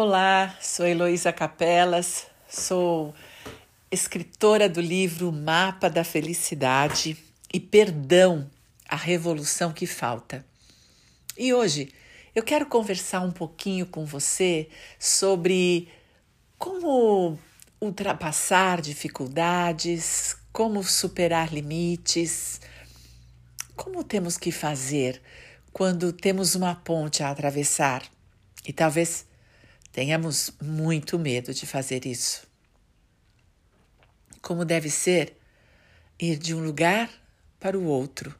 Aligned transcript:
Olá, 0.00 0.56
sou 0.60 0.86
Heloísa 0.86 1.32
Capelas, 1.32 2.28
sou 2.48 3.12
escritora 3.90 4.68
do 4.68 4.80
livro 4.80 5.32
Mapa 5.32 5.90
da 5.90 6.04
Felicidade 6.04 7.18
e 7.52 7.58
Perdão, 7.58 8.48
a 8.88 8.94
Revolução 8.94 9.72
que 9.72 9.88
Falta. 9.88 10.46
E 11.36 11.52
hoje 11.52 11.92
eu 12.32 12.44
quero 12.44 12.66
conversar 12.66 13.22
um 13.22 13.32
pouquinho 13.32 13.86
com 13.86 14.04
você 14.06 14.68
sobre 15.00 15.88
como 16.56 17.36
ultrapassar 17.80 18.80
dificuldades, 18.80 20.36
como 20.52 20.84
superar 20.84 21.52
limites, 21.52 22.60
como 23.74 24.04
temos 24.04 24.38
que 24.38 24.52
fazer 24.52 25.20
quando 25.72 26.12
temos 26.12 26.54
uma 26.54 26.76
ponte 26.76 27.20
a 27.24 27.30
atravessar 27.30 28.04
e 28.64 28.72
talvez 28.72 29.26
Tenhamos 29.98 30.52
muito 30.62 31.18
medo 31.18 31.52
de 31.52 31.66
fazer 31.66 32.06
isso. 32.06 32.46
Como 34.40 34.64
deve 34.64 34.88
ser 34.90 35.36
ir 36.20 36.38
de 36.38 36.54
um 36.54 36.62
lugar 36.62 37.10
para 37.58 37.76
o 37.76 37.82
outro, 37.82 38.32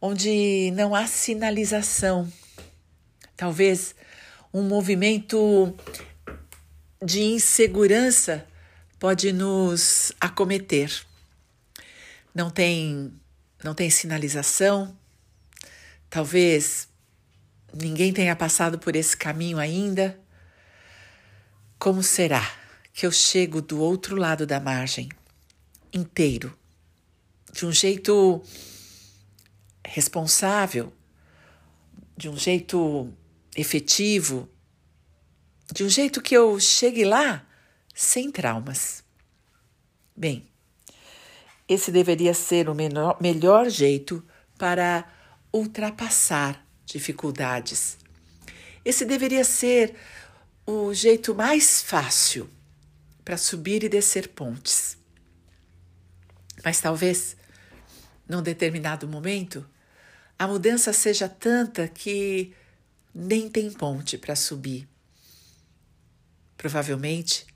onde 0.00 0.70
não 0.70 0.94
há 0.94 1.06
sinalização. 1.06 2.32
Talvez 3.36 3.94
um 4.54 4.62
movimento 4.62 5.76
de 7.04 7.20
insegurança 7.20 8.46
pode 8.98 9.34
nos 9.34 10.12
acometer. 10.18 11.04
Não 12.34 12.48
tem 12.48 13.12
não 13.62 13.74
tem 13.74 13.90
sinalização. 13.90 14.96
Talvez 16.08 16.88
ninguém 17.70 18.14
tenha 18.14 18.34
passado 18.34 18.78
por 18.78 18.96
esse 18.96 19.14
caminho 19.14 19.58
ainda. 19.58 20.23
Como 21.84 22.02
será 22.02 22.50
que 22.94 23.04
eu 23.04 23.12
chego 23.12 23.60
do 23.60 23.78
outro 23.78 24.16
lado 24.16 24.46
da 24.46 24.58
margem, 24.58 25.10
inteiro, 25.92 26.56
de 27.52 27.66
um 27.66 27.72
jeito 27.72 28.42
responsável, 29.86 30.90
de 32.16 32.30
um 32.30 32.38
jeito 32.38 33.12
efetivo, 33.54 34.48
de 35.74 35.84
um 35.84 35.88
jeito 35.90 36.22
que 36.22 36.34
eu 36.34 36.58
chegue 36.58 37.04
lá 37.04 37.46
sem 37.94 38.30
traumas? 38.30 39.04
Bem, 40.16 40.48
esse 41.68 41.92
deveria 41.92 42.32
ser 42.32 42.70
o 42.70 42.74
menor, 42.74 43.18
melhor 43.20 43.68
jeito 43.68 44.24
para 44.56 45.06
ultrapassar 45.52 46.66
dificuldades. 46.86 47.98
Esse 48.82 49.04
deveria 49.04 49.44
ser 49.44 49.94
o 50.66 50.94
jeito 50.94 51.34
mais 51.34 51.82
fácil 51.82 52.48
para 53.24 53.36
subir 53.36 53.82
e 53.84 53.88
descer 53.88 54.28
pontes. 54.28 54.96
Mas 56.64 56.80
talvez, 56.80 57.36
num 58.28 58.42
determinado 58.42 59.06
momento, 59.06 59.68
a 60.38 60.46
mudança 60.46 60.92
seja 60.92 61.28
tanta 61.28 61.86
que 61.86 62.54
nem 63.14 63.48
tem 63.48 63.70
ponte 63.70 64.16
para 64.16 64.34
subir. 64.34 64.88
Provavelmente 66.56 67.46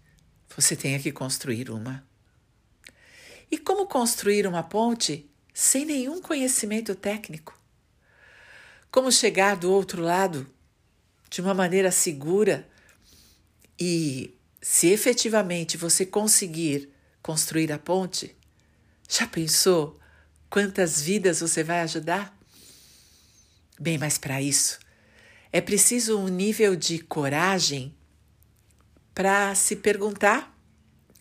você 0.55 0.77
tenha 0.77 0.99
que 1.01 1.11
construir 1.11 1.71
uma. 1.71 2.07
E 3.51 3.57
como 3.57 3.87
construir 3.87 4.47
uma 4.47 4.63
ponte 4.63 5.29
sem 5.55 5.85
nenhum 5.85 6.21
conhecimento 6.21 6.95
técnico? 6.95 7.59
Como 8.91 9.11
chegar 9.11 9.57
do 9.57 9.73
outro 9.73 10.03
lado 10.03 10.49
de 11.31 11.41
uma 11.41 11.55
maneira 11.55 11.91
segura 11.91 12.69
e 13.79 14.35
se 14.61 14.89
efetivamente 14.89 15.77
você 15.77 16.05
conseguir 16.05 16.91
construir 17.23 17.73
a 17.73 17.79
ponte, 17.79 18.37
já 19.09 19.27
pensou 19.27 19.99
quantas 20.51 21.01
vidas 21.01 21.41
você 21.41 21.63
vai 21.63 21.81
ajudar? 21.81 22.37
Bem, 23.79 23.99
mas 23.99 24.19
para 24.19 24.43
isso 24.43 24.79
é 25.53 25.61
preciso 25.61 26.19
um 26.19 26.29
nível 26.29 26.77
de 26.77 26.99
coragem 26.99 27.95
para 29.15 29.55
se 29.55 29.77
perguntar 29.77 30.55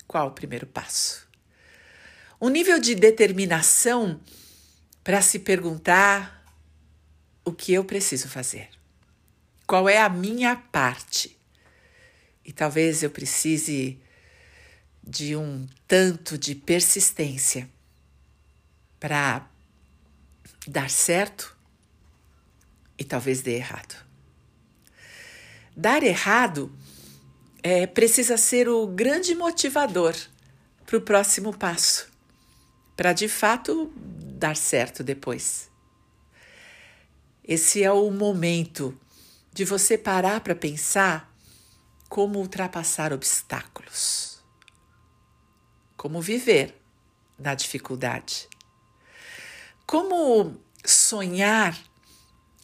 qual 0.05 0.27
o 0.27 0.31
primeiro 0.31 0.67
passo. 0.67 1.27
Um 2.39 2.49
nível 2.49 2.79
de 2.79 2.93
determinação 2.93 4.19
para 5.03 5.21
se 5.21 5.39
perguntar 5.39 6.45
o 7.43 7.51
que 7.51 7.73
eu 7.73 7.83
preciso 7.83 8.27
fazer. 8.27 8.69
Qual 9.65 9.87
é 9.87 9.97
a 9.97 10.09
minha 10.09 10.55
parte? 10.55 11.36
E 12.47 12.53
talvez 12.53 13.03
eu 13.03 13.11
precise 13.11 13.99
de 15.03 15.35
um 15.35 15.67
tanto 15.85 16.37
de 16.37 16.55
persistência 16.55 17.69
para 18.97 19.45
dar 20.65 20.89
certo 20.89 21.55
e 22.97 23.03
talvez 23.03 23.41
dê 23.41 23.55
errado. 23.55 23.95
Dar 25.75 26.01
errado 26.03 26.71
é, 27.61 27.85
precisa 27.85 28.37
ser 28.37 28.69
o 28.69 28.87
grande 28.87 29.35
motivador 29.35 30.15
para 30.85 30.97
o 30.97 31.01
próximo 31.01 31.55
passo, 31.55 32.09
para 32.95 33.11
de 33.11 33.27
fato 33.27 33.91
dar 33.95 34.55
certo 34.55 35.03
depois. 35.03 35.69
Esse 37.43 37.83
é 37.83 37.91
o 37.91 38.09
momento 38.09 38.97
de 39.53 39.65
você 39.65 39.97
parar 39.97 40.39
para 40.39 40.55
pensar 40.55 41.36
como 42.09 42.39
ultrapassar 42.39 43.11
obstáculos, 43.11 44.41
como 45.95 46.21
viver 46.21 46.79
na 47.37 47.53
dificuldade, 47.53 48.47
como 49.85 50.59
sonhar 50.85 51.77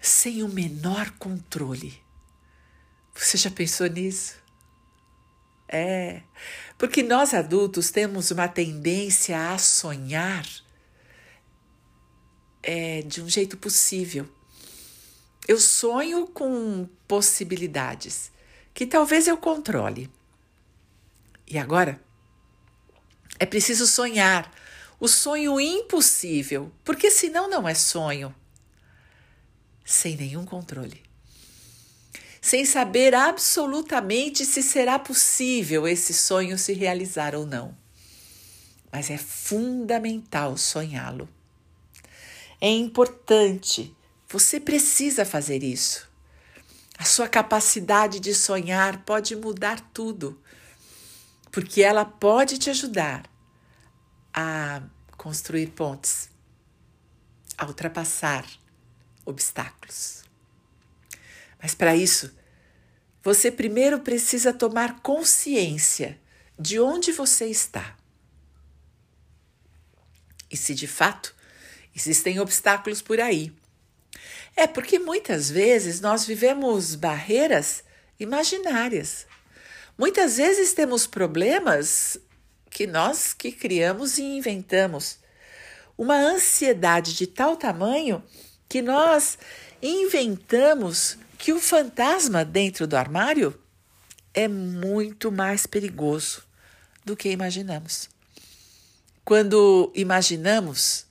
sem 0.02 0.44
o 0.44 0.50
menor 0.50 1.12
controle. 1.12 2.02
Você 3.14 3.38
já 3.38 3.52
pensou 3.52 3.88
nisso? 3.88 4.36
É, 5.68 6.22
porque 6.78 7.02
nós 7.02 7.34
adultos 7.34 7.90
temos 7.90 8.32
uma 8.32 8.48
tendência 8.48 9.52
a 9.52 9.58
sonhar 9.58 10.46
é, 12.62 13.02
de 13.02 13.22
um 13.22 13.30
jeito 13.30 13.58
possível. 13.58 14.28
Eu 15.48 15.60
sonho 15.60 16.28
com 16.28 16.88
possibilidades 17.08 18.32
que 18.74 18.86
talvez 18.86 19.28
eu 19.28 19.38
controle. 19.38 20.10
E 21.48 21.58
agora? 21.58 22.02
É 23.40 23.46
preciso 23.46 23.86
sonhar 23.86 24.52
o 25.00 25.08
sonho 25.08 25.60
impossível, 25.60 26.72
porque 26.84 27.12
senão 27.12 27.50
não 27.50 27.68
é 27.68 27.74
sonho. 27.76 28.34
Sem 29.84 30.16
nenhum 30.16 30.46
controle. 30.46 31.04
Sem 32.42 32.66
saber 32.66 33.14
absolutamente 33.14 34.46
se 34.46 34.64
será 34.64 34.98
possível 34.98 35.88
esse 35.88 36.14
sonho 36.14 36.58
se 36.58 36.74
realizar 36.74 37.36
ou 37.36 37.46
não. 37.46 37.76
Mas 38.92 39.10
é 39.10 39.18
fundamental 39.18 40.58
sonhá-lo. 40.58 41.28
É 42.62 42.70
importante, 42.70 43.96
você 44.28 44.60
precisa 44.60 45.26
fazer 45.26 45.64
isso. 45.64 46.13
A 47.04 47.06
sua 47.06 47.28
capacidade 47.28 48.18
de 48.18 48.34
sonhar 48.34 49.04
pode 49.04 49.36
mudar 49.36 49.82
tudo, 49.94 50.42
porque 51.52 51.84
ela 51.84 52.06
pode 52.06 52.58
te 52.58 52.70
ajudar 52.70 53.30
a 54.34 54.82
construir 55.18 55.72
pontes, 55.72 56.30
a 57.58 57.66
ultrapassar 57.66 58.46
obstáculos. 59.26 60.24
Mas 61.62 61.76
para 61.76 61.94
isso, 61.94 62.34
você 63.22 63.52
primeiro 63.52 64.00
precisa 64.00 64.54
tomar 64.54 65.02
consciência 65.02 66.18
de 66.58 66.80
onde 66.80 67.12
você 67.12 67.48
está. 67.48 67.98
E 70.50 70.56
se 70.56 70.74
de 70.74 70.88
fato 70.88 71.36
existem 71.94 72.40
obstáculos 72.40 73.02
por 73.02 73.20
aí 73.20 73.54
é 74.56 74.68
porque 74.68 75.00
muitas 75.00 75.50
vezes 75.50 76.00
nós 76.00 76.26
vivemos 76.26 76.96
barreiras 76.96 77.84
imaginárias. 78.20 79.26
Muitas 79.98 80.38
vezes 80.38 80.74
temos 80.74 81.08
problemas 81.08 82.18
que 82.70 82.88
nós 82.88 83.34
que 83.34 83.52
criamos 83.52 84.18
e 84.18 84.24
inventamos. 84.24 85.20
Uma 85.98 86.16
ansiedade 86.16 87.14
de 87.14 87.28
tal 87.28 87.56
tamanho 87.56 88.24
que 88.68 88.82
nós 88.82 89.38
inventamos 89.82 91.18
que 91.38 91.54
o 91.54 91.60
fantasma 91.60 92.44
dentro 92.44 92.88
do 92.88 92.96
armário 92.96 93.60
é 94.34 94.48
muito 94.48 95.32
mais 95.32 95.68
perigoso 95.68 96.44
do 97.06 97.16
que 97.16 97.30
imaginamos. 97.30 98.10
Quando 99.24 99.92
imaginamos 99.94 101.06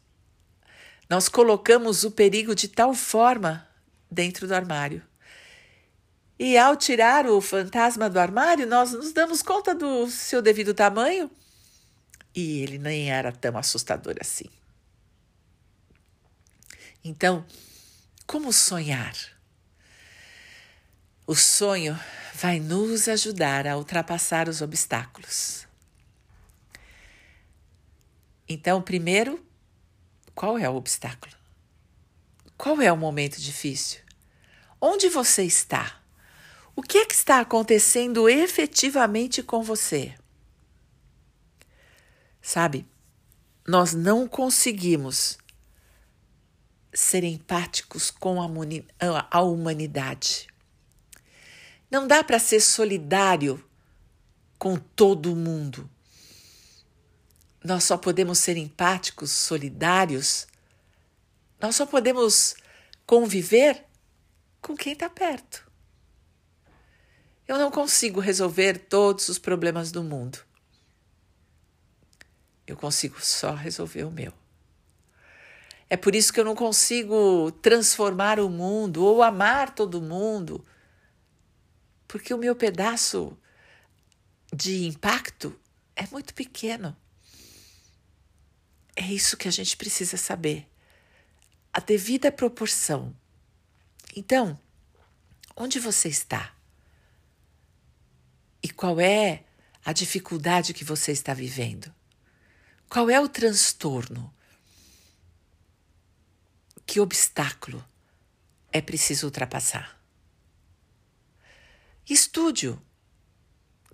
nós 1.12 1.29
colocamos 1.29 2.05
o 2.05 2.11
perigo 2.11 2.55
de 2.55 2.67
tal 2.67 2.94
forma 2.94 3.69
dentro 4.11 4.49
do 4.49 4.55
armário 4.55 5.03
E 6.38 6.56
ao 6.56 6.75
tirar 6.75 7.26
o 7.26 7.38
fantasma 7.38 8.09
do 8.09 8.19
armário, 8.19 8.67
nós 8.67 8.93
nos 8.93 9.12
damos 9.12 9.43
conta 9.43 9.75
do 9.75 10.09
seu 10.09 10.41
devido 10.41 10.73
tamanho 10.73 11.31
e 12.35 12.62
ele 12.62 12.79
nem 12.79 13.11
era 13.11 13.31
tão 13.31 13.59
assustador 13.59 14.14
assim. 14.23 14.47
Então, 17.05 17.44
como 18.26 18.50
sonhar? 18.50 19.14
O 21.26 21.35
sonho 21.35 21.94
vai 22.32 22.59
nos 22.59 23.06
ajudar 23.06 23.67
a 23.67 23.76
ultrapassar 23.76 24.49
os 24.49 24.62
obstáculos. 24.62 25.69
Então, 28.49 28.81
primeiro, 28.81 29.51
qual 30.34 30.58
é 30.58 30.69
o 30.69 30.75
obstáculo? 30.75 31.34
Qual 32.56 32.81
é 32.81 32.93
o 32.93 32.96
momento 32.96 33.40
difícil? 33.40 34.00
Onde 34.81 35.08
você 35.08 35.44
está? 35.44 36.00
O 36.75 36.82
que 36.82 36.99
é 36.99 37.06
que 37.06 37.14
está 37.14 37.40
acontecendo 37.40 38.29
efetivamente 38.29 39.43
com 39.43 39.62
você? 39.62 40.14
Sabe, 42.40 42.87
nós 43.67 43.93
não 43.94 44.26
conseguimos 44.26 45.38
ser 46.93 47.25
empáticos 47.25 48.11
com 48.11 48.40
a 48.40 49.40
humanidade. 49.43 50.49
Não 51.90 52.06
dá 52.06 52.25
para 52.25 52.38
ser 52.38 52.61
solidário 52.61 53.62
com 54.58 54.76
todo 54.76 55.37
mundo. 55.37 55.88
Nós 57.64 57.85
só 57.85 57.97
podemos 57.97 58.38
ser 58.38 58.56
empáticos, 58.56 59.31
solidários, 59.31 60.47
nós 61.61 61.76
só 61.76 61.87
podemos 61.87 62.56
conviver 63.06 63.85
com 64.61 64.76
quem 64.76 64.94
está 64.94 65.09
perto. 65.09 65.70
Eu 67.47 67.59
não 67.59 67.70
consigo 67.70 68.19
resolver 68.19 68.79
todos 68.88 69.29
os 69.29 69.38
problemas 69.38 69.93
do 69.93 70.03
mundo. 70.03 70.38
Eu 72.67 72.76
consigo 72.76 73.20
só 73.20 73.55
resolver 73.55 74.05
o 74.05 74.11
meu. 74.11 74.32
É 75.88 75.97
por 75.97 76.14
isso 76.14 76.32
que 76.32 76.41
eu 76.41 76.44
não 76.44 76.56
consigo 76.56 77.53
transformar 77.61 78.41
o 78.41 78.49
mundo 78.49 79.05
ou 79.05 79.23
amar 79.23 79.75
todo 79.75 80.00
mundo, 80.00 80.64
porque 82.09 82.32
o 82.32 82.38
meu 82.38 82.56
pedaço 82.56 83.38
de 84.53 84.87
impacto 84.87 85.55
é 85.94 86.06
muito 86.11 86.35
pequeno. 86.35 86.97
É 88.94 89.03
isso 89.03 89.37
que 89.37 89.49
a 89.49 89.50
gente 89.50 89.77
precisa 89.77 90.17
saber. 90.17 90.69
A 91.73 91.81
devida 91.81 92.31
proporção. 92.31 93.15
Então, 94.15 94.59
onde 95.56 95.79
você 95.79 96.09
está? 96.09 96.55
E 98.62 98.69
qual 98.69 99.00
é 99.00 99.44
a 99.85 99.93
dificuldade 99.93 100.75
que 100.75 100.85
você 100.85 101.12
está 101.12 101.33
vivendo? 101.33 101.93
Qual 102.89 103.09
é 103.09 103.21
o 103.21 103.29
transtorno? 103.29 104.33
que 106.93 107.00
obstáculo 107.00 107.83
é 108.71 108.79
preciso 108.81 109.27
ultrapassar. 109.27 109.99
Estude-o. 112.06 112.79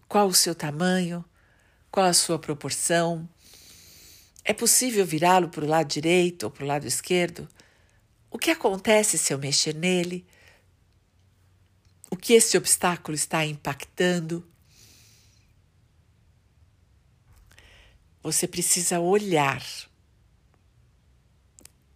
Qual 0.09 0.27
o 0.27 0.35
seu 0.35 0.53
tamanho? 0.53 1.25
Qual 1.93 2.06
a 2.06 2.12
sua 2.12 2.41
proporção? 2.41 3.29
É 4.49 4.55
possível 4.55 5.05
virá-lo 5.05 5.50
para 5.50 5.62
o 5.62 5.69
lado 5.69 5.89
direito 5.89 6.45
ou 6.45 6.50
para 6.50 6.65
o 6.65 6.67
lado 6.67 6.87
esquerdo? 6.87 7.47
O 8.31 8.39
que 8.39 8.50
acontece 8.50 9.19
se 9.19 9.31
eu 9.31 9.39
mexer 9.39 9.75
nele? 9.75 10.27
O 12.11 12.17
que 12.17 12.33
esse 12.33 12.56
obstáculo 12.56 13.15
está 13.15 13.45
impactando? 13.45 14.43
Você 18.23 18.49
precisa 18.49 18.99
olhar 18.99 19.62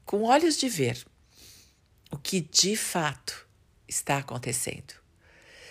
com 0.04 0.24
olhos 0.24 0.58
de 0.58 0.68
ver 0.68 1.06
o 2.10 2.18
que 2.18 2.38
de 2.38 2.76
fato 2.76 3.48
está 3.88 4.18
acontecendo. 4.18 4.92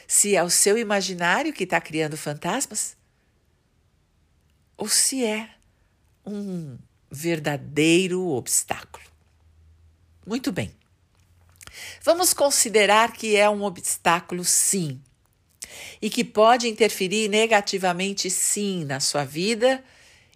Se 0.07 0.35
é 0.35 0.43
o 0.43 0.49
seu 0.49 0.79
imaginário 0.79 1.53
que 1.53 1.63
está 1.63 1.79
criando 1.79 2.17
fantasmas, 2.17 2.97
ou 4.75 4.87
se 4.89 5.23
é 5.23 5.60
um 6.25 6.77
verdadeiro 7.09 8.25
obstáculo. 8.27 9.03
Muito 10.25 10.51
bem. 10.51 10.73
Vamos 12.03 12.33
considerar 12.33 13.13
que 13.13 13.35
é 13.35 13.49
um 13.49 13.63
obstáculo, 13.63 14.43
sim, 14.43 15.01
e 16.01 16.09
que 16.09 16.23
pode 16.23 16.67
interferir 16.67 17.29
negativamente, 17.29 18.29
sim, 18.29 18.83
na 18.85 18.99
sua 18.99 19.23
vida 19.23 19.83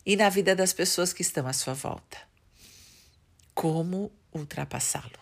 e 0.06 0.16
na 0.16 0.30
vida 0.30 0.56
das 0.56 0.72
pessoas 0.72 1.12
que 1.12 1.22
estão 1.22 1.48
à 1.48 1.54
sua 1.54 1.74
volta 1.74 2.26
como 3.56 4.12
ultrapassá-lo. 4.34 5.18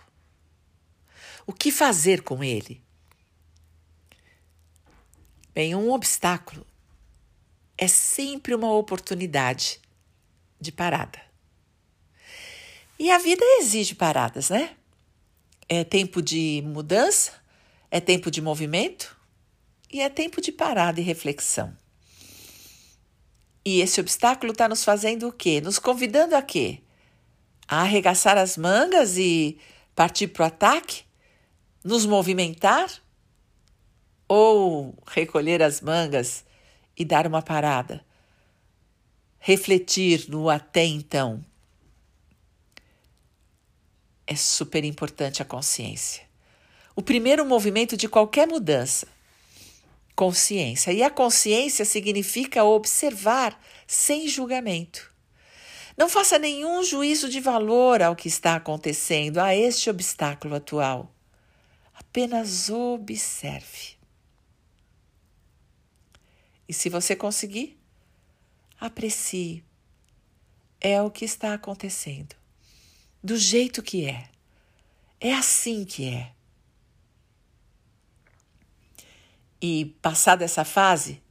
O 1.46 1.54
que 1.54 1.72
fazer 1.72 2.24
com 2.24 2.44
ele? 2.44 2.82
Bem, 5.54 5.76
um 5.76 5.92
obstáculo 5.92 6.66
é 7.78 7.88
sempre 7.88 8.56
uma 8.56 8.74
oportunidade 8.74 9.80
de 10.64 10.72
parada. 10.72 11.22
E 12.98 13.12
a 13.12 13.20
vida 13.20 13.44
exige 13.60 13.94
paradas, 13.94 14.50
né? 14.50 14.72
É 15.70 15.84
tempo 15.84 16.22
de 16.22 16.64
mudança, 16.66 17.34
é 17.92 18.00
tempo 18.00 18.32
de 18.32 18.42
movimento 18.42 19.16
e 19.92 20.02
é 20.02 20.10
tempo 20.10 20.42
de 20.42 20.52
parada 20.52 21.00
e 21.00 21.04
reflexão. 21.04 21.78
E 23.64 23.80
esse 23.82 24.02
obstáculo 24.02 24.52
está 24.52 24.68
nos 24.68 24.84
fazendo 24.84 25.28
o 25.28 25.32
quê? 25.32 25.62
Nos 25.62 25.78
convidando 25.78 26.36
a 26.36 26.42
quê? 26.42 26.82
a 27.68 27.82
arregaçar 27.82 28.38
as 28.38 28.58
mangas 28.58 29.18
e 29.18 29.58
partir 29.96 30.28
para 30.28 30.44
o 30.44 30.48
ataque? 30.48 31.04
Nos 31.84 32.06
movimentar? 32.06 32.90
Ou 34.28 34.96
recolher 35.08 35.62
as 35.62 35.82
mangas 35.82 36.46
e 36.98 37.04
dar 37.04 37.28
uma 37.28 37.42
parada? 37.42 38.06
Refletir 39.46 40.30
no 40.30 40.50
até 40.50 40.86
então. 40.86 41.44
É 44.26 44.38
super 44.38 44.86
importante 44.86 45.42
a 45.42 45.46
consciência. 45.46 46.24
O 46.96 47.02
primeiro 47.02 47.46
movimento 47.46 47.98
de 47.98 48.08
qualquer 48.08 48.48
mudança. 48.48 49.06
Consciência. 50.16 50.94
E 50.94 51.04
a 51.04 51.10
consciência 51.10 51.84
significa 51.84 52.64
observar 52.64 53.62
sem 53.86 54.30
julgamento. 54.30 55.12
Não 55.98 56.08
faça 56.08 56.40
nenhum 56.40 56.82
juízo 56.82 57.28
de 57.28 57.42
valor 57.42 58.02
ao 58.02 58.16
que 58.16 58.30
está 58.30 58.56
acontecendo, 58.56 59.40
a 59.40 59.54
este 59.54 59.90
obstáculo 59.90 60.56
atual. 60.56 61.14
Apenas 61.94 62.70
observe. 62.70 63.98
E 66.66 66.74
se 66.74 66.88
você 66.88 67.14
conseguir, 67.14 67.83
aprecie. 68.86 69.64
É 70.80 71.02
o 71.02 71.10
que 71.10 71.24
está 71.24 71.54
acontecendo. 71.54 72.36
Do 73.24 73.38
jeito 73.38 73.82
que 73.82 74.06
é. 74.06 74.30
É 75.20 75.34
assim 75.34 75.86
que 75.86 76.10
é. 76.10 76.34
E 79.62 79.86
passada 80.02 80.44
essa 80.44 80.66
fase, 80.66 81.24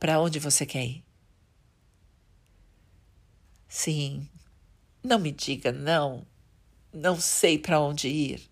para 0.00 0.20
onde 0.20 0.40
você 0.40 0.66
quer 0.66 0.84
ir? 0.84 1.04
Sim, 3.68 4.28
não 5.04 5.20
me 5.20 5.30
diga 5.30 5.70
não, 5.70 6.26
não 6.92 7.20
sei 7.20 7.56
para 7.56 7.80
onde 7.80 8.08
ir. 8.08 8.50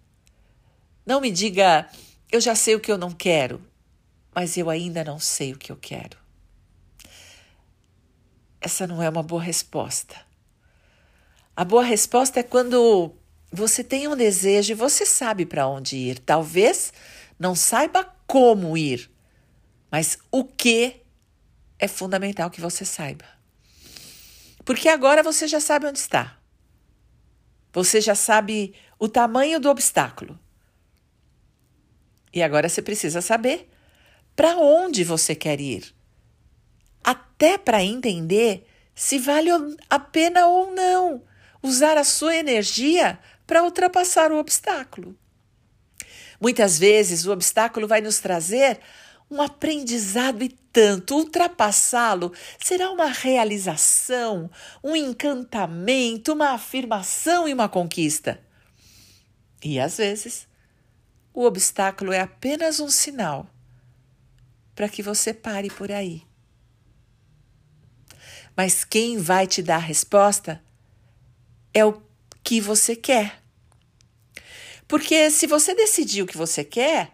Não 1.05 1.21
me 1.21 1.33
diga, 1.33 1.91
eu 2.31 2.41
já 2.41 2.55
sei 2.55 2.77
o 2.77 2.81
que 2.81 2.93
eu 2.93 2.99
não 2.99 3.11
quero, 3.11 3.61
mas 4.33 4.57
eu 4.57 4.71
ainda 4.71 5.03
não 5.03 5.19
sei 5.19 5.53
o 5.53 5.59
que 5.59 5.73
eu 5.73 5.77
quero. 5.77 6.26
Essa 8.67 8.85
não 8.85 9.01
é 9.01 9.09
uma 9.09 9.23
boa 9.23 9.41
resposta. 9.41 10.17
A 11.55 11.65
boa 11.65 11.85
resposta 11.85 12.41
é 12.41 12.43
quando 12.43 13.15
você 13.53 13.85
tem 13.85 14.09
um 14.09 14.17
desejo 14.17 14.73
e 14.73 14.75
você 14.75 15.07
sabe 15.07 15.47
para 15.47 15.69
onde 15.69 15.97
ir. 15.97 16.19
Talvez 16.19 16.93
não 17.39 17.55
saiba 17.55 18.13
como 18.27 18.77
ir, 18.77 19.09
mas 19.89 20.19
o 20.33 20.43
que 20.43 21.01
é 21.79 21.87
fundamental 21.87 22.51
que 22.51 22.61
você 22.61 22.85
saiba. 22.85 23.25
Porque 24.65 24.89
agora 24.89 25.23
você 25.23 25.47
já 25.47 25.61
sabe 25.61 25.87
onde 25.87 26.01
está. 26.01 26.37
Você 27.73 28.01
já 28.01 28.17
sabe 28.17 28.75
o 28.99 29.09
tamanho 29.09 29.61
do 29.61 29.71
obstáculo. 29.71 30.37
E 32.33 32.43
agora 32.43 32.69
você 32.69 32.83
precisa 32.83 33.21
saber 33.21 33.71
para 34.35 34.57
onde 34.57 35.05
você 35.05 35.37
quer 35.37 35.61
ir. 35.61 35.96
Até 37.07 37.57
para 37.57 37.85
entender 37.85 38.67
se 38.93 39.17
vale 39.17 39.49
a 39.89 39.99
pena 40.01 40.49
ou 40.49 40.75
não 40.75 41.23
usar 41.63 41.97
a 41.97 42.03
sua 42.03 42.35
energia 42.35 43.17
para 43.47 43.63
ultrapassar 43.63 44.33
o 44.33 44.39
obstáculo. 44.39 45.17
Muitas 46.41 46.81
vezes 46.81 47.25
o 47.25 47.31
obstáculo 47.31 47.87
vai 47.87 48.01
nos 48.01 48.19
trazer 48.19 48.81
um 49.31 49.41
aprendizado 49.41 50.43
e 50.43 50.49
tanto. 50.49 51.15
Ultrapassá-lo 51.15 52.33
será 52.59 52.91
uma 52.91 53.07
realização, 53.07 54.51
um 54.83 54.97
encantamento, 54.97 56.33
uma 56.33 56.51
afirmação 56.51 57.49
e 57.49 57.55
uma 57.55 57.69
conquista. 57.69 58.41
E 59.63 59.79
às 59.79 59.99
vezes, 59.99 60.49
o 61.33 61.45
obstáculo 61.45 62.13
é 62.13 62.21
apenas 62.21 62.81
um 62.81 62.89
sinal 62.89 63.49
para 64.75 64.89
que 64.89 65.03
você 65.03 65.33
pare 65.33 65.71
por 65.71 65.93
aí. 65.93 66.27
Mas 68.57 68.85
quem 68.85 69.19
vai 69.19 69.47
te 69.47 69.63
dar 69.63 69.77
a 69.77 69.79
resposta 69.79 70.63
é 71.75 71.85
o 71.85 72.03
que 72.43 72.61
você 72.61 72.97
quer. 72.97 73.43
Porque 74.89 75.31
se 75.31 75.47
você 75.47 75.75
decidir 75.75 76.23
o 76.23 76.27
que 76.27 76.37
você 76.37 76.65
quer, 76.65 77.13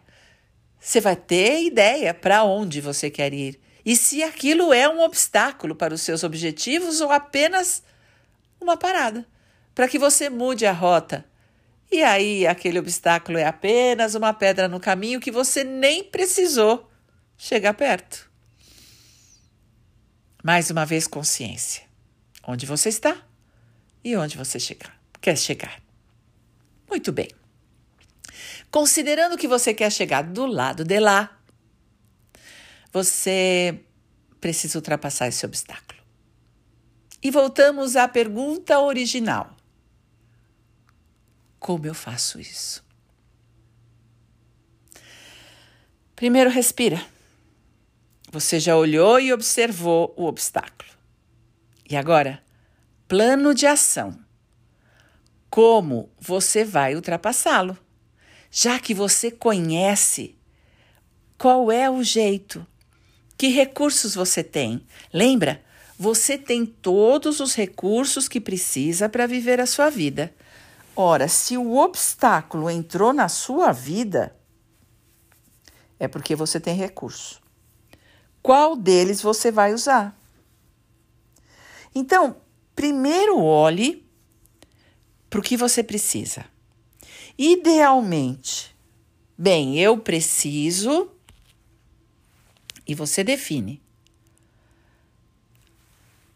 você 0.79 1.01
vai 1.01 1.17
ter 1.17 1.65
ideia 1.65 2.13
para 2.13 2.45
onde 2.45 2.81
você 2.81 3.11
quer 3.11 3.33
ir 3.33 3.61
e 3.85 3.97
se 3.97 4.23
aquilo 4.23 4.73
é 4.73 4.89
um 4.89 5.01
obstáculo 5.01 5.75
para 5.75 5.95
os 5.95 6.03
seus 6.03 6.23
objetivos 6.23 7.01
ou 7.01 7.11
apenas 7.11 7.83
uma 8.61 8.77
parada 8.77 9.27
para 9.75 9.89
que 9.89 9.99
você 9.99 10.31
mude 10.31 10.67
a 10.67 10.73
rota. 10.73 11.25
E 11.91 12.03
aí 12.03 12.47
aquele 12.47 12.79
obstáculo 12.79 13.39
é 13.39 13.45
apenas 13.45 14.15
uma 14.15 14.33
pedra 14.33 14.69
no 14.69 14.79
caminho 14.79 15.21
que 15.21 15.31
você 15.31 15.65
nem 15.65 16.05
precisou 16.05 16.89
chegar 17.37 17.75
perto. 17.75 18.32
Mais 20.43 20.71
uma 20.71 20.85
vez, 20.85 21.07
consciência. 21.07 21.85
Onde 22.43 22.67
você 22.67 22.89
está 22.89 23.17
e 24.03 24.17
onde 24.17 24.37
você 24.37 24.59
chegar, 24.59 24.99
quer 25.21 25.39
chegar. 25.39 25.81
Muito 26.89 27.13
bem. 27.13 27.31
Considerando 28.71 29.39
que 29.39 29.47
você 29.47 29.73
quer 29.73 29.93
chegar 29.93 30.23
do 30.23 30.47
lado 30.47 30.85
de 30.85 30.99
lá, 30.99 31.39
você 32.93 33.81
precisa 34.41 34.79
ultrapassar 34.79 35.29
esse 35.29 35.47
obstáculo. 35.47 36.03
E 37.23 37.31
voltamos 37.31 37.95
à 37.95 38.09
pergunta 38.09 38.81
original: 38.81 39.57
Como 41.61 41.87
eu 41.87 41.95
faço 41.95 42.41
isso? 42.41 42.85
Primeiro, 46.17 46.51
respira. 46.51 47.12
Você 48.33 48.59
já 48.59 48.75
olhou 48.75 49.21
e 49.21 49.31
observou 49.31 50.15
o 50.17 50.25
obstáculo. 50.25 50.91
E 51.89 51.95
agora, 51.95 52.43
plano 53.07 53.55
de 53.55 53.67
ação. 53.67 54.19
Como 55.51 56.09
você 56.19 56.65
vai 56.65 56.95
ultrapassá-lo? 56.95 57.77
Já 58.51 58.81
que 58.81 58.95
você 58.95 59.31
conhece 59.31 60.35
qual 61.37 61.71
é 61.71 61.91
o 61.91 62.03
jeito, 62.03 62.67
que 63.37 63.49
recursos 63.49 64.15
você 64.15 64.43
tem. 64.43 64.83
Lembra? 65.13 65.63
Você 65.99 66.39
tem 66.39 66.65
todos 66.65 67.39
os 67.39 67.55
recursos 67.55 68.29
que 68.29 68.41
precisa 68.41 69.11
para 69.11 69.27
viver 69.27 69.61
a 69.61 69.67
sua 69.67 69.91
vida. 69.91 70.35
Ora, 70.97 71.29
se 71.29 71.59
o 71.59 71.77
obstáculo 71.77 72.71
entrou 72.71 73.13
na 73.13 73.29
sua 73.29 73.73
vida, 73.73 74.35
é 76.01 76.09
porque 76.09 76.35
você 76.35 76.59
tem 76.59 76.75
recurso 76.75 77.43
qual 78.43 78.75
deles 78.75 79.23
você 79.23 79.51
vai 79.51 79.73
usar. 79.73 80.19
Então, 81.95 82.37
primeiro 82.75 83.39
olhe 83.39 84.05
para 85.31 85.41
o 85.41 85.43
que 85.43 85.57
você 85.57 85.83
precisa. 85.83 86.45
Idealmente, 87.39 88.75
bem, 89.37 89.79
eu 89.79 89.97
preciso 89.99 91.11
e 92.87 92.95
você 92.95 93.23
define. 93.23 93.81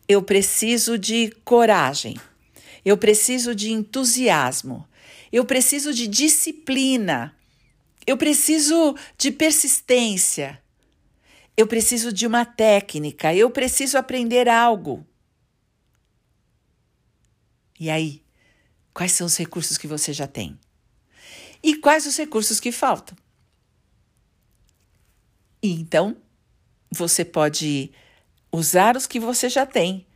Eu 0.09 0.23
preciso 0.23 0.97
de 0.97 1.31
coragem. 1.45 2.17
Eu 2.85 2.97
preciso 2.97 3.55
de 3.55 3.73
entusiasmo. 3.73 4.87
Eu 5.33 5.45
preciso 5.45 5.93
de 5.93 6.07
disciplina. 6.07 7.37
Eu 8.07 8.17
preciso 8.17 8.97
de 9.19 9.33
persistência. 9.33 10.63
Eu 11.57 11.67
preciso 11.67 12.13
de 12.13 12.27
uma 12.27 12.45
técnica, 12.45 13.35
eu 13.35 13.51
preciso 13.51 13.97
aprender 13.97 14.49
algo. 14.49 15.07
E 17.81 17.89
aí, 17.89 18.23
quais 18.93 19.13
são 19.13 19.27
os 19.27 19.37
recursos 19.37 19.79
que 19.79 19.87
você 19.87 20.13
já 20.13 20.27
tem? 20.27 20.59
E 21.63 21.77
quais 21.77 22.07
os 22.07 22.17
recursos 22.17 22.61
que 22.61 22.71
faltam? 22.71 23.17
E 25.63 25.73
então, 25.73 26.17
você 26.91 27.25
pode 27.25 27.91
usar 28.53 28.97
os 28.97 29.07
que 29.07 29.19
você 29.19 29.49
já 29.49 29.67
tem 29.67 30.07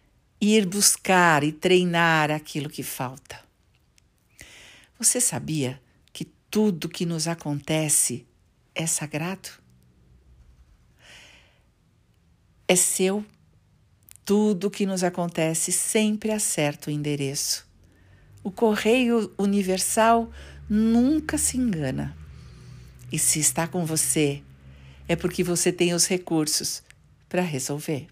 e 0.40 0.56
ir 0.56 0.66
buscar 0.66 1.44
e 1.44 1.52
treinar 1.52 2.30
aquilo 2.30 2.70
que 2.70 2.82
falta. 2.82 3.42
Você 4.98 5.20
sabia 5.20 5.80
que 6.12 6.24
tudo 6.50 6.88
que 6.88 7.04
nos 7.04 7.26
acontece 7.26 8.26
é 8.74 8.86
sagrado? 8.86 9.59
É 12.70 12.76
seu. 12.76 13.24
Tudo 14.24 14.70
que 14.70 14.86
nos 14.86 15.02
acontece 15.02 15.72
sempre 15.72 16.30
acerta 16.30 16.88
o 16.88 16.92
endereço. 16.92 17.66
O 18.44 18.50
correio 18.52 19.34
universal 19.36 20.30
nunca 20.68 21.36
se 21.36 21.56
engana. 21.56 22.16
E 23.10 23.18
se 23.18 23.40
está 23.40 23.66
com 23.66 23.84
você, 23.84 24.40
é 25.08 25.16
porque 25.16 25.42
você 25.42 25.72
tem 25.72 25.92
os 25.94 26.06
recursos 26.06 26.80
para 27.28 27.42
resolver. 27.42 28.06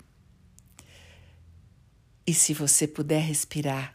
E 2.27 2.35
se 2.35 2.53
você 2.53 2.88
puder 2.88 3.23
respirar, 3.23 3.95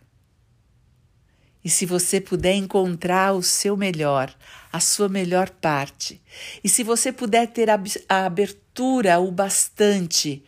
e 1.62 1.70
se 1.70 1.86
você 1.86 2.22
puder 2.22 2.56
encontrar 2.56 3.34
o 3.34 3.44
seu 3.44 3.76
melhor, 3.76 4.34
a 4.72 4.80
sua 4.80 5.10
melhor 5.10 5.50
parte, 5.50 6.22
e 6.64 6.70
se 6.70 6.84
você 6.84 7.12
puder 7.12 7.48
ter 7.48 7.70
a 7.70 8.26
abertura 8.26 9.20
o 9.20 9.30
bastante 9.30 10.42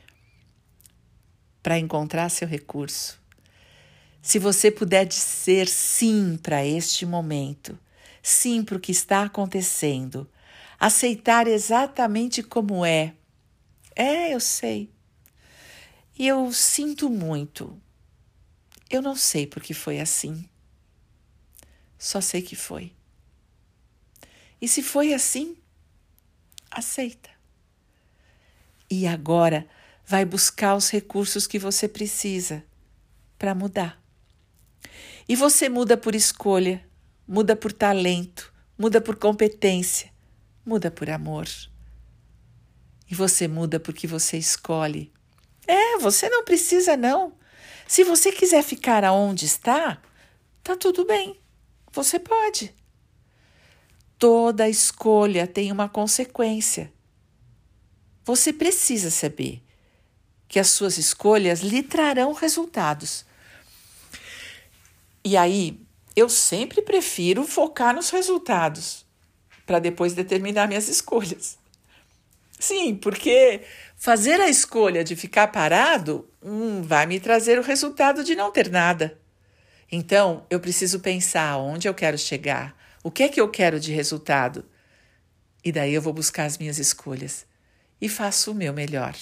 para 1.66 1.80
encontrar 1.80 2.30
seu 2.30 2.48
recurso. 2.48 3.20
Se 4.22 4.38
você 4.38 4.70
puder 4.70 5.04
dizer 5.04 5.68
sim 5.68 6.38
para 6.38 6.64
este 6.64 7.08
momento, 7.08 7.76
sim 8.22 8.64
para 8.64 8.78
o 8.78 8.80
que 8.80 8.92
está 8.92 9.24
acontecendo, 9.24 10.30
aceitar 10.80 11.48
exatamente 11.48 12.44
como 12.44 12.86
é. 12.86 13.16
É, 13.96 14.32
eu 14.32 14.40
sei. 14.40 14.92
E 16.20 16.28
eu 16.28 16.54
sinto 16.54 17.10
muito. 17.10 17.82
Eu 18.88 19.02
não 19.02 19.16
sei 19.16 19.48
por 19.48 19.64
que 19.64 19.74
foi 19.74 20.00
assim. 20.00 20.48
Só 21.98 22.22
sei 22.22 22.44
que 22.44 22.56
foi. 22.56 22.94
E 24.62 24.68
se 24.68 24.84
foi 24.84 25.16
assim, 25.16 25.58
aceita. 26.70 27.32
E 28.88 29.08
agora, 29.08 29.68
vai 30.06 30.24
buscar 30.24 30.76
os 30.76 30.90
recursos 30.90 31.48
que 31.48 31.58
você 31.58 31.88
precisa 31.88 32.64
para 33.38 33.56
mudar. 33.56 34.02
E 35.28 35.36
você 35.36 35.68
muda 35.68 35.98
por 35.98 36.14
escolha, 36.14 36.88
muda 37.28 37.56
por 37.56 37.74
talento, 37.74 38.54
muda 38.78 39.02
por 39.02 39.16
competência, 39.16 40.12
muda 40.64 40.92
por 40.92 41.10
amor. 41.10 41.48
E 43.10 43.16
você 43.16 43.48
muda 43.48 43.80
porque 43.80 44.06
você 44.06 44.38
escolhe. 44.38 45.12
É, 45.68 45.98
você 45.98 46.30
não 46.30 46.44
precisa 46.44 46.96
não. 46.96 47.34
Se 47.88 48.04
você 48.04 48.32
quiser 48.32 48.64
ficar 48.64 49.04
aonde 49.04 49.46
está, 49.46 50.02
tá 50.64 50.76
tudo 50.76 51.06
bem. 51.06 51.40
Você 51.92 52.20
pode. 52.20 52.74
Toda 54.20 54.70
escolha 54.70 55.48
tem 55.48 55.72
uma 55.72 55.90
consequência. 55.90 56.94
Você 58.24 58.54
precisa 58.54 59.10
saber 59.10 59.65
que 60.48 60.60
as 60.60 60.70
suas 60.70 60.98
escolhas 60.98 61.62
lhe 61.62 61.82
trarão 61.82 62.34
resultados. 62.34 63.25
E 65.24 65.36
aí, 65.36 65.80
eu 66.16 66.30
sempre 66.30 66.82
prefiro 66.82 67.44
focar 67.44 67.94
nos 67.94 68.10
resultados 68.10 69.06
para 69.66 69.80
depois 69.80 70.14
determinar 70.14 70.68
minhas 70.68 70.88
escolhas. 70.88 71.58
Sim, 72.60 72.96
porque 72.96 73.62
fazer 73.98 74.40
a 74.40 74.48
escolha 74.48 75.04
de 75.04 75.16
ficar 75.16 75.48
parado 75.48 76.30
hum, 76.42 76.82
vai 76.82 77.06
me 77.06 77.20
trazer 77.20 77.60
o 77.60 77.64
resultado 77.64 78.24
de 78.24 78.36
não 78.36 78.52
ter 78.52 78.70
nada. 78.70 79.20
Então, 79.92 80.46
eu 80.50 80.60
preciso 80.60 81.00
pensar 81.00 81.58
onde 81.58 81.88
eu 81.88 81.94
quero 81.94 82.18
chegar, 82.18 82.75
o 83.04 83.12
que 83.12 83.24
é 83.24 83.30
que 83.30 83.42
eu 83.42 83.50
quero 83.50 83.80
de 83.80 83.92
resultado. 83.92 84.66
E 85.64 85.72
daí 85.72 85.94
eu 85.94 86.02
vou 86.02 86.14
buscar 86.14 86.46
as 86.46 86.58
minhas 86.58 86.78
escolhas 86.78 87.46
e 88.00 88.08
faço 88.08 88.52
o 88.52 88.56
meu 88.56 88.74
melhor. 88.74 89.16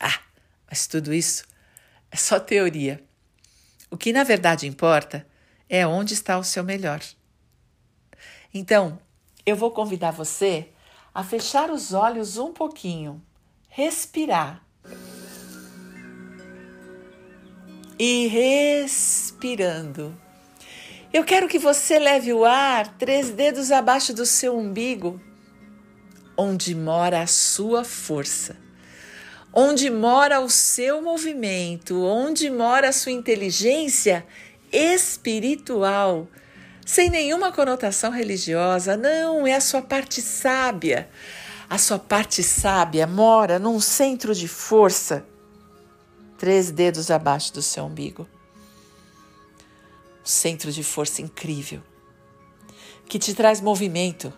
Ah, 0.00 0.20
mas 0.68 0.86
tudo 0.86 1.12
isso 1.12 1.44
é 2.10 2.16
só 2.16 2.38
teoria. 2.38 3.02
O 3.90 3.96
que 3.96 4.12
na 4.12 4.24
verdade 4.24 4.66
importa 4.66 5.26
é 5.68 5.86
onde 5.86 6.14
está 6.14 6.38
o 6.38 6.44
seu 6.44 6.62
melhor. 6.64 7.00
Então, 8.52 8.98
eu 9.44 9.56
vou 9.56 9.70
convidar 9.70 10.10
você 10.10 10.68
a 11.14 11.24
fechar 11.24 11.70
os 11.70 11.92
olhos 11.92 12.36
um 12.36 12.52
pouquinho, 12.52 13.22
respirar. 13.68 14.64
E 17.98 18.26
respirando. 18.26 20.14
Eu 21.12 21.24
quero 21.24 21.46
que 21.48 21.58
você 21.58 21.98
leve 21.98 22.32
o 22.32 22.44
ar 22.44 22.88
três 22.96 23.30
dedos 23.30 23.70
abaixo 23.70 24.14
do 24.14 24.24
seu 24.24 24.56
umbigo, 24.56 25.20
onde 26.36 26.74
mora 26.74 27.20
a 27.20 27.26
sua 27.26 27.84
força, 27.84 28.56
onde 29.52 29.90
mora 29.90 30.40
o 30.40 30.48
seu 30.48 31.02
movimento, 31.02 32.02
onde 32.04 32.48
mora 32.50 32.88
a 32.88 32.92
sua 32.92 33.12
inteligência 33.12 34.26
espiritual 34.72 36.26
sem 36.84 37.10
nenhuma 37.10 37.52
conotação 37.52 38.10
religiosa. 38.10 38.96
Não, 38.96 39.46
é 39.46 39.54
a 39.54 39.60
sua 39.60 39.82
parte 39.82 40.20
sábia. 40.20 41.08
A 41.68 41.78
sua 41.78 41.98
parte 41.98 42.42
sábia 42.42 43.06
mora 43.06 43.58
num 43.58 43.80
centro 43.80 44.34
de 44.34 44.46
força, 44.46 45.24
três 46.36 46.70
dedos 46.70 47.10
abaixo 47.10 47.52
do 47.54 47.62
seu 47.62 47.84
umbigo. 47.84 48.28
Um 50.22 50.26
centro 50.26 50.70
de 50.70 50.82
força 50.82 51.22
incrível, 51.22 51.80
que 53.08 53.18
te 53.18 53.34
traz 53.34 53.60
movimento. 53.60 54.32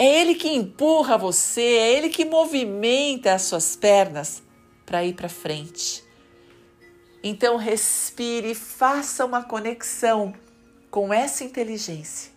É 0.00 0.22
ele 0.22 0.34
que 0.34 0.48
empurra 0.48 1.18
você, 1.18 1.60
é 1.60 1.92
ele 1.92 2.08
que 2.08 2.24
movimenta 2.24 3.34
as 3.34 3.42
suas 3.42 3.76
pernas 3.76 4.42
para 4.86 5.04
ir 5.04 5.12
para 5.12 5.28
frente. 5.28 6.02
Então 7.22 7.58
respire, 7.58 8.54
faça 8.54 9.26
uma 9.26 9.44
conexão 9.44 10.34
com 10.90 11.12
essa 11.12 11.44
inteligência. 11.44 12.32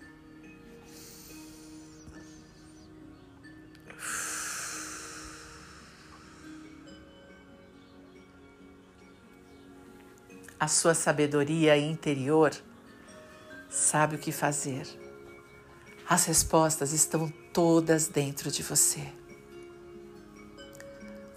A 10.60 10.68
sua 10.68 10.94
sabedoria 10.94 11.78
interior 11.78 12.52
sabe 13.70 14.18
o 14.18 14.20
que 14.20 14.34
fazer. 14.34 14.86
As 16.10 16.26
respostas 16.26 16.92
estão 16.92 17.32
todas 17.54 18.08
dentro 18.08 18.50
de 18.50 18.64
você. 18.64 19.08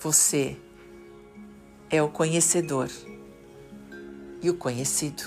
Você 0.00 0.56
é 1.90 2.02
o 2.02 2.08
conhecedor 2.08 2.90
e 4.40 4.48
o 4.48 4.56
conhecido. 4.56 5.22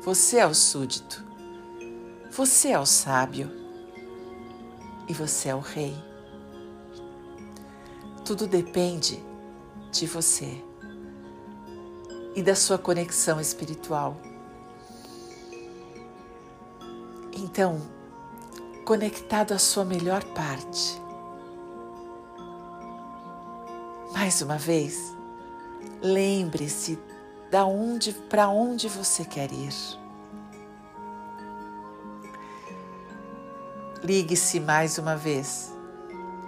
Você 0.00 0.38
é 0.38 0.46
o 0.46 0.54
súdito, 0.54 1.22
você 2.30 2.68
é 2.68 2.78
o 2.78 2.86
sábio 2.86 3.50
e 5.06 5.12
você 5.12 5.50
é 5.50 5.54
o 5.54 5.60
rei. 5.60 5.94
Tudo 8.24 8.46
depende 8.46 9.22
de 9.92 10.06
você 10.06 10.64
e 12.34 12.42
da 12.42 12.54
sua 12.54 12.78
conexão 12.78 13.38
espiritual. 13.40 14.16
Então, 17.34 17.97
conectado 18.88 19.52
à 19.52 19.58
sua 19.58 19.84
melhor 19.84 20.24
parte. 20.24 20.98
Mais 24.14 24.40
uma 24.40 24.56
vez, 24.56 25.14
lembre-se 26.00 26.98
da 27.50 27.66
onde 27.66 28.14
para 28.14 28.48
onde 28.48 28.88
você 28.88 29.26
quer 29.26 29.52
ir. 29.52 29.74
Ligue-se 34.02 34.58
mais 34.58 34.96
uma 34.96 35.16
vez 35.16 35.70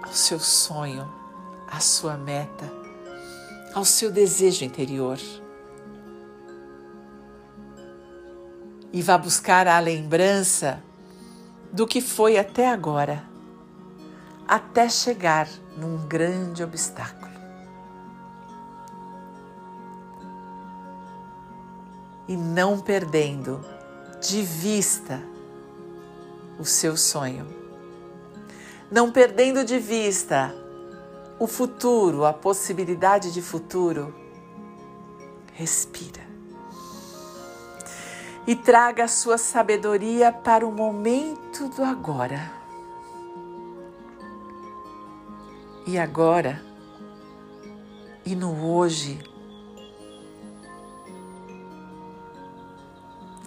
ao 0.01 0.11
seu 0.11 0.39
sonho, 0.39 1.07
à 1.67 1.79
sua 1.79 2.17
meta, 2.17 2.73
ao 3.71 3.85
seu 3.85 4.11
desejo 4.11 4.65
interior. 4.65 5.19
E 8.91 8.99
vá 8.99 9.15
buscar 9.15 9.67
a 9.67 9.77
lembrança 9.77 10.81
do 11.71 11.87
que 11.87 12.01
foi 12.01 12.37
até 12.37 12.69
agora, 12.69 13.23
até 14.47 14.89
chegar 14.89 15.47
num 15.77 16.07
grande 16.07 16.63
obstáculo. 16.63 17.31
e 22.31 22.37
não 22.37 22.79
perdendo 22.79 23.59
de 24.21 24.41
vista 24.41 25.21
o 26.57 26.63
seu 26.63 26.95
sonho. 26.95 27.45
Não 28.89 29.11
perdendo 29.11 29.65
de 29.65 29.77
vista 29.77 30.55
o 31.37 31.45
futuro, 31.45 32.23
a 32.23 32.31
possibilidade 32.31 33.33
de 33.33 33.41
futuro. 33.41 34.15
Respira. 35.51 36.30
E 38.45 38.55
traga 38.55 39.03
a 39.03 39.07
sua 39.07 39.37
sabedoria 39.37 40.31
para 40.31 40.67
o 40.67 40.71
momento 40.71 41.69
do 41.69 41.83
agora. 41.83 42.51
E 45.85 45.97
agora, 45.97 46.63
e 48.25 48.35
no 48.35 48.65
hoje, 48.65 49.19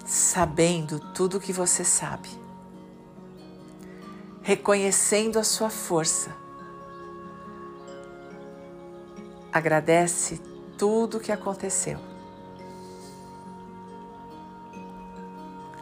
sabendo 0.05 1.01
tudo 1.13 1.39
o 1.39 1.41
que 1.41 1.53
você 1.53 1.85
sabe, 1.85 2.29
reconhecendo 4.43 5.39
a 5.39 5.45
sua 5.45 5.71
força. 5.71 6.37
Agradece 9.53 10.41
tudo 10.77 11.19
o 11.19 11.21
que 11.21 11.33
aconteceu. 11.33 12.14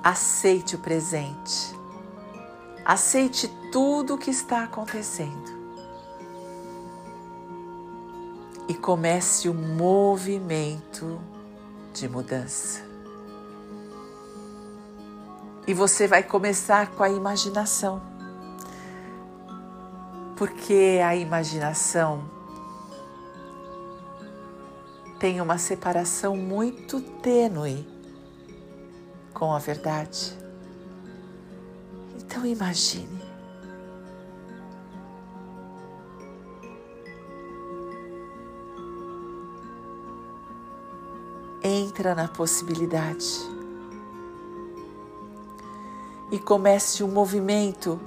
Aceite 0.02 0.74
o 0.74 0.80
presente. 0.80 1.78
Aceite 2.84 3.46
tudo 3.70 4.14
o 4.14 4.18
que 4.18 4.30
está 4.30 4.64
acontecendo. 4.64 5.62
E 8.66 8.74
comece 8.74 9.48
o 9.48 9.54
movimento 9.54 11.20
de 11.94 12.08
mudança. 12.08 12.82
E 15.68 15.72
você 15.72 16.08
vai 16.08 16.24
começar 16.24 16.90
com 16.90 17.04
a 17.04 17.08
imaginação. 17.08 18.02
Porque 20.36 21.00
a 21.04 21.14
imaginação 21.14 22.28
tem 25.20 25.40
uma 25.40 25.58
separação 25.58 26.36
muito 26.36 27.00
tênue 27.00 27.91
com 29.42 29.52
a 29.52 29.58
verdade. 29.58 30.38
Então 32.16 32.46
imagine. 32.46 33.20
Entra 41.60 42.14
na 42.14 42.28
possibilidade 42.28 43.26
e 46.30 46.38
comece 46.38 47.02
um 47.02 47.08
movimento 47.08 48.00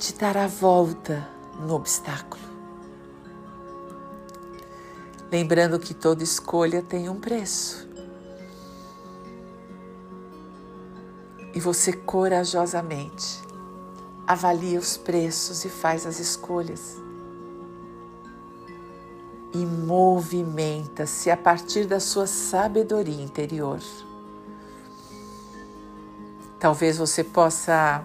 de 0.00 0.14
dar 0.14 0.36
a 0.36 0.48
volta 0.48 1.28
no 1.60 1.74
obstáculo. 1.74 2.42
Lembrando 5.30 5.78
que 5.78 5.94
toda 5.94 6.24
escolha 6.24 6.82
tem 6.82 7.08
um 7.08 7.20
preço. 7.20 7.87
E 11.58 11.60
você 11.60 11.92
corajosamente 11.92 13.42
avalia 14.24 14.78
os 14.78 14.96
preços 14.96 15.64
e 15.64 15.68
faz 15.68 16.06
as 16.06 16.20
escolhas. 16.20 16.96
E 19.52 19.66
movimenta-se 19.66 21.32
a 21.32 21.36
partir 21.36 21.84
da 21.84 21.98
sua 21.98 22.28
sabedoria 22.28 23.20
interior. 23.20 23.80
Talvez 26.60 26.96
você 26.96 27.24
possa 27.24 28.04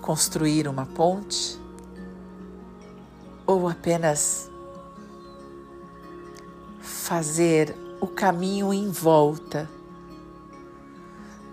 construir 0.00 0.66
uma 0.66 0.84
ponte 0.84 1.60
ou 3.46 3.68
apenas 3.68 4.50
fazer 6.80 7.72
o 8.00 8.08
caminho 8.08 8.74
em 8.74 8.90
volta. 8.90 9.75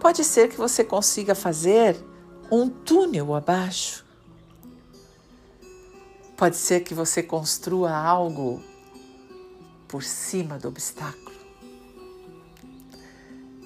Pode 0.04 0.22
ser 0.26 0.50
que 0.50 0.58
você 0.58 0.84
consiga 0.84 1.34
fazer 1.34 1.96
um 2.52 2.68
túnel 2.68 3.34
abaixo. 3.34 4.06
Pode 6.36 6.58
ser 6.58 6.82
que 6.82 6.94
você 6.94 7.24
construa 7.24 7.96
algo 7.96 8.62
por 9.88 10.04
cima 10.04 10.60
do 10.60 10.68
obstáculo. 10.68 11.32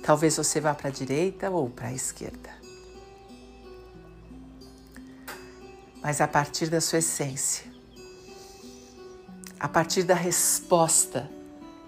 Talvez 0.03 0.37
você 0.37 0.61
vá 0.61 0.75
para 0.75 0.89
a 0.89 0.91
direita 0.91 1.49
ou 1.49 1.71
para 1.71 1.87
a 1.87 1.93
esquerda. 1.93 2.51
Mas 6.03 6.21
a 6.21 6.27
partir 6.27 6.69
da 6.69 6.79
sua 6.79 6.99
essência, 6.99 7.65
a 9.59 9.67
partir 9.67 10.03
da 10.03 10.13
resposta 10.13 11.27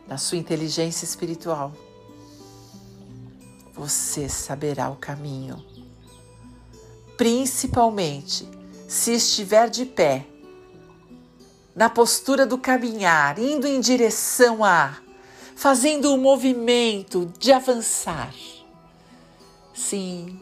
da 0.07 0.17
sua 0.17 0.39
inteligência 0.39 1.05
espiritual, 1.05 1.71
você 3.79 4.27
saberá 4.27 4.89
o 4.89 4.97
caminho. 4.97 5.63
Principalmente 7.15 8.45
se 8.89 9.13
estiver 9.13 9.69
de 9.69 9.85
pé, 9.85 10.25
na 11.73 11.89
postura 11.89 12.45
do 12.45 12.57
caminhar, 12.57 13.39
indo 13.39 13.65
em 13.65 13.79
direção 13.79 14.65
a, 14.65 14.97
fazendo 15.55 16.13
o 16.13 16.17
movimento 16.17 17.31
de 17.39 17.53
avançar. 17.53 18.33
Sim, 19.73 20.37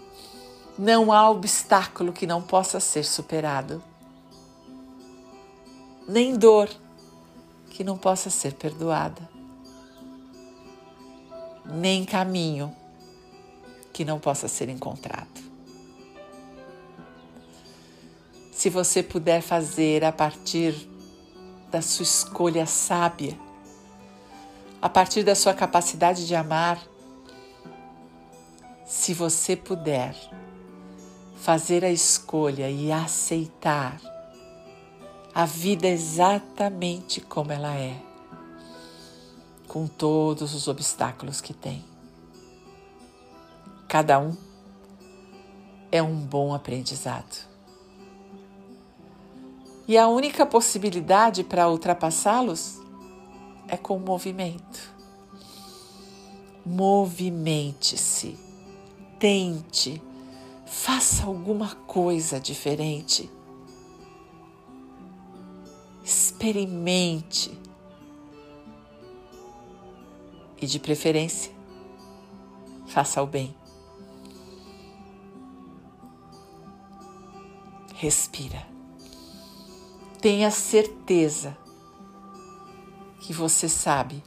não 0.76 1.12
há 1.12 1.30
obstáculo 1.30 2.12
que 2.12 2.26
não 2.26 2.42
possa 2.42 2.80
ser 2.80 3.06
superado, 3.06 3.84
nem 6.08 6.36
dor 6.36 6.70
que 7.70 7.84
não 7.84 8.00
possa 8.00 8.32
ser 8.32 8.54
perdoada, 8.54 9.30
nem 11.66 12.04
caminho 12.04 12.76
que 13.98 14.06
não 14.06 14.20
possa 14.20 14.48
ser 14.48 14.70
encontrado. 14.70 15.42
Se 18.52 18.70
você 18.70 19.02
puder 19.02 19.42
fazer 19.42 20.04
a 20.04 20.12
partir 20.12 20.88
da 21.72 21.82
sua 21.82 22.04
escolha 22.04 22.68
sábia, 22.68 23.36
a 24.80 24.88
partir 24.88 25.24
da 25.24 25.34
sua 25.34 25.52
capacidade 25.52 26.28
de 26.28 26.36
amar, 26.36 26.80
se 28.86 29.16
você 29.16 29.56
puder 29.56 30.16
fazer 31.36 31.84
a 31.84 31.90
escolha 31.90 32.70
e 32.70 32.92
aceitar 32.92 34.00
a 35.34 35.44
vida 35.44 35.88
exatamente 35.88 37.20
como 37.20 37.52
ela 37.52 37.76
é, 37.76 38.00
com 39.68 39.88
todos 39.88 40.54
os 40.54 40.68
obstáculos 40.68 41.42
que 41.42 41.52
tem. 41.52 41.97
Cada 43.88 44.20
um 44.20 44.36
é 45.92 46.04
um 46.04 46.16
bom 46.16 46.54
aprendizado. 46.54 47.48
E 49.88 49.98
a 49.98 50.08
única 50.10 50.46
possibilidade 50.46 51.46
para 51.46 51.70
ultrapassá-los 51.70 52.82
é 53.70 53.78
com 53.78 53.98
movimento. 53.98 54.94
Movimente-se, 56.66 58.38
tente, 59.18 60.02
faça 60.66 61.26
alguma 61.26 61.74
coisa 61.88 62.38
diferente. 62.38 63.32
Experimente. 66.04 67.58
E 70.60 70.66
de 70.66 70.80
preferência, 70.80 71.54
faça 72.88 73.24
o 73.24 73.28
bem. 73.28 73.56
Respira. 77.98 78.64
Tenha 80.22 80.52
certeza 80.52 81.58
que 83.20 83.34
você 83.34 83.68
sabe 83.68 84.24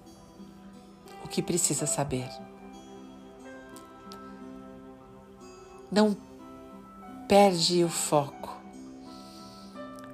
o 1.24 1.28
que 1.28 1.40
precisa 1.40 1.86
saber. 1.86 2.28
Não 5.90 6.16
perde 7.28 7.84
o 7.84 7.88
foco. 7.88 8.60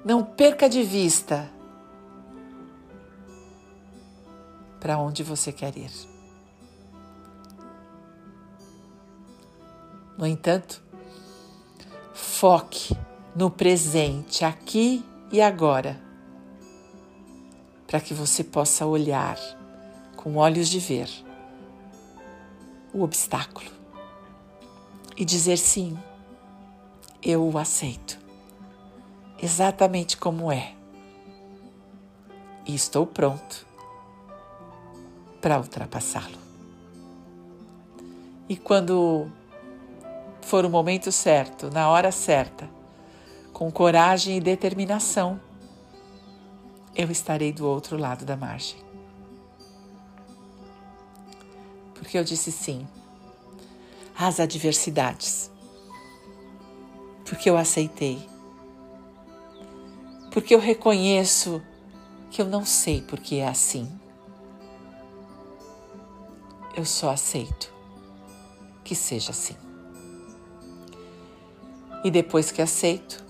Não 0.05 0.23
perca 0.23 0.69
de 0.69 0.83
vista 0.83 1.51
para 4.79 4.99
onde 4.99 5.23
você 5.23 5.51
quer 5.51 5.75
ir. 5.75 5.91
No 10.15 10.27
entanto, 10.27 10.81
foque 12.13 12.95
no 13.37 13.51
presente, 13.51 14.43
aqui 14.43 15.05
e 15.31 15.39
agora, 15.39 16.01
para 17.85 18.01
que 18.01 18.11
você 18.11 18.43
possa 18.43 18.83
olhar 18.83 19.37
com 20.15 20.37
olhos 20.37 20.67
de 20.67 20.79
ver 20.79 21.07
o 22.91 23.03
obstáculo 23.03 23.69
e 25.15 25.23
dizer 25.23 25.57
sim, 25.57 25.95
eu 27.21 27.47
o 27.47 27.59
aceito, 27.59 28.17
exatamente 29.39 30.17
como 30.17 30.51
é, 30.51 30.73
e 32.65 32.73
estou 32.73 33.05
pronto 33.05 33.67
para 35.39 35.59
ultrapassá-lo. 35.59 36.39
E 38.49 38.57
quando 38.57 39.31
for 40.41 40.65
o 40.65 40.69
momento 40.71 41.11
certo, 41.11 41.69
na 41.69 41.87
hora 41.87 42.11
certa, 42.11 42.76
com 43.57 43.71
coragem 43.71 44.37
e 44.37 44.39
determinação, 44.39 45.41
eu 46.95 47.09
estarei 47.09 47.51
do 47.51 47.67
outro 47.67 47.97
lado 47.97 48.23
da 48.23 48.37
margem. 48.37 48.77
Porque 51.95 52.19
eu 52.19 52.23
disse 52.23 52.51
sim 52.51 52.87
às 54.15 54.39
adversidades. 54.39 55.49
Porque 57.25 57.49
eu 57.49 57.57
aceitei. 57.57 58.29
Porque 60.29 60.53
eu 60.53 60.59
reconheço 60.59 61.59
que 62.29 62.43
eu 62.43 62.45
não 62.45 62.63
sei 62.63 63.01
porque 63.01 63.37
é 63.37 63.47
assim. 63.47 63.89
Eu 66.75 66.85
só 66.85 67.09
aceito 67.09 67.73
que 68.83 68.93
seja 68.93 69.31
assim. 69.31 69.57
E 72.03 72.11
depois 72.11 72.51
que 72.51 72.61
aceito, 72.61 73.25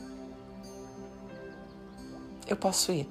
eu 2.48 2.56
posso 2.56 2.92
ir. 2.92 3.10